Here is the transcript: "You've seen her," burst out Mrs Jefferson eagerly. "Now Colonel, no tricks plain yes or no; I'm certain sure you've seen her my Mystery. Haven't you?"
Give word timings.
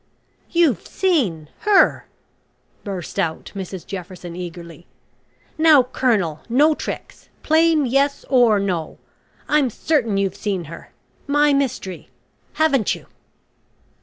"You've 0.49 0.87
seen 0.87 1.49
her," 1.59 2.07
burst 2.83 3.19
out 3.19 3.51
Mrs 3.53 3.85
Jefferson 3.85 4.35
eagerly. 4.35 4.87
"Now 5.59 5.83
Colonel, 5.83 6.39
no 6.49 6.73
tricks 6.73 7.29
plain 7.43 7.85
yes 7.85 8.25
or 8.27 8.59
no; 8.59 8.97
I'm 9.47 9.69
certain 9.69 10.13
sure 10.13 10.17
you've 10.17 10.35
seen 10.35 10.63
her 10.63 10.91
my 11.27 11.53
Mystery. 11.53 12.09
Haven't 12.53 12.95
you?" 12.95 13.05